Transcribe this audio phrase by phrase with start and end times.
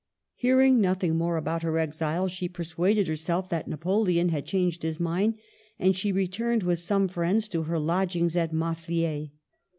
[0.33, 4.99] Hearing nothing more about her exile, she persuaded her self that Napoleon had changed his
[4.99, 5.35] mind,
[5.77, 9.29] and she returned with some friends to her own lodg ings at Maffliers.